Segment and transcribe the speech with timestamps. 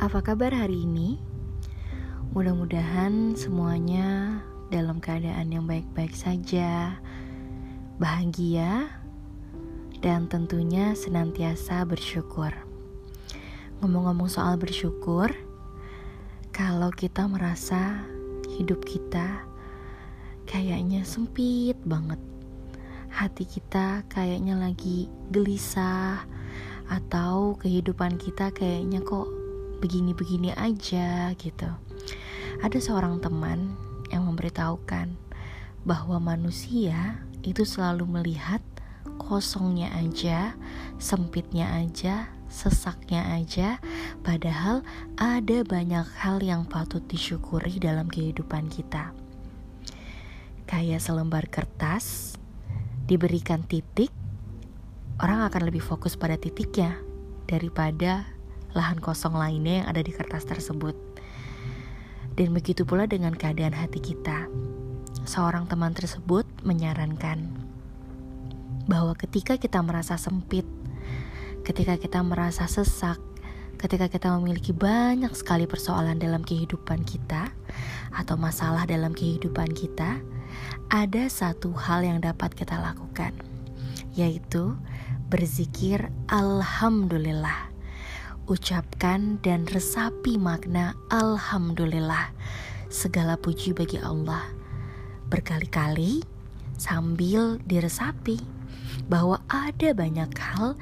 [0.00, 1.20] Apa kabar hari ini?
[2.32, 4.40] Mudah-mudahan semuanya
[4.72, 6.96] dalam keadaan yang baik-baik saja,
[8.00, 8.88] bahagia,
[10.00, 12.48] dan tentunya senantiasa bersyukur.
[13.84, 15.36] Ngomong-ngomong soal bersyukur,
[16.48, 18.00] kalau kita merasa
[18.56, 19.44] hidup kita
[20.48, 22.16] kayaknya sempit banget,
[23.12, 26.24] hati kita kayaknya lagi gelisah,
[26.88, 29.39] atau kehidupan kita kayaknya kok
[29.80, 31.68] begini-begini aja gitu.
[32.60, 33.72] Ada seorang teman
[34.12, 35.16] yang memberitahukan
[35.88, 38.60] bahwa manusia itu selalu melihat
[39.16, 40.52] kosongnya aja,
[41.00, 43.80] sempitnya aja, sesaknya aja,
[44.26, 44.84] padahal
[45.16, 49.14] ada banyak hal yang patut disyukuri dalam kehidupan kita.
[50.68, 52.36] Kayak selembar kertas
[53.08, 54.12] diberikan titik,
[55.22, 56.98] orang akan lebih fokus pada titiknya
[57.48, 58.26] daripada
[58.74, 60.94] lahan kosong lainnya yang ada di kertas tersebut.
[62.38, 64.46] Dan begitu pula dengan keadaan hati kita.
[65.26, 67.50] Seorang teman tersebut menyarankan
[68.86, 70.64] bahwa ketika kita merasa sempit,
[71.66, 73.20] ketika kita merasa sesak,
[73.76, 77.52] ketika kita memiliki banyak sekali persoalan dalam kehidupan kita
[78.10, 80.18] atau masalah dalam kehidupan kita,
[80.90, 83.30] ada satu hal yang dapat kita lakukan,
[84.18, 84.74] yaitu
[85.30, 87.69] berzikir Alhamdulillah
[88.48, 92.32] ucapkan dan resapi makna Alhamdulillah.
[92.88, 94.46] Segala puji bagi Allah.
[95.28, 96.24] Berkali-kali
[96.80, 98.40] sambil diresapi
[99.10, 100.78] bahwa ada banyak hal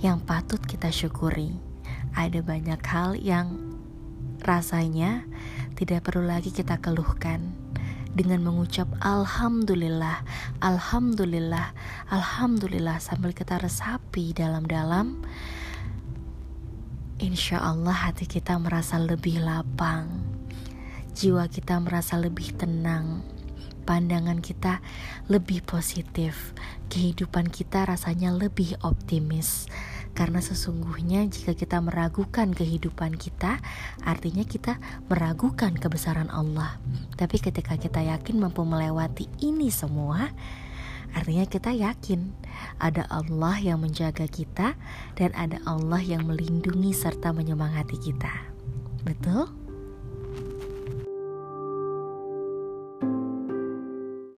[0.00, 1.52] yang patut kita syukuri.
[2.16, 3.56] Ada banyak hal yang
[4.42, 5.24] rasanya
[5.76, 7.54] tidak perlu lagi kita keluhkan
[8.12, 10.20] dengan mengucap Alhamdulillah,
[10.60, 11.72] Alhamdulillah,
[12.12, 15.16] Alhamdulillah sambil kita resapi dalam-dalam
[17.22, 20.10] insya Allah hati kita merasa lebih lapang,
[21.14, 23.22] jiwa kita merasa lebih tenang,
[23.86, 24.82] pandangan kita
[25.30, 26.50] lebih positif,
[26.90, 29.70] kehidupan kita rasanya lebih optimis.
[30.18, 33.62] Karena sesungguhnya jika kita meragukan kehidupan kita,
[34.02, 36.82] artinya kita meragukan kebesaran Allah.
[37.14, 40.34] Tapi ketika kita yakin mampu melewati ini semua,
[41.12, 42.32] Artinya kita yakin
[42.80, 44.74] ada Allah yang menjaga kita
[45.14, 48.32] dan ada Allah yang melindungi serta menyemangati kita.
[49.04, 49.61] Betul?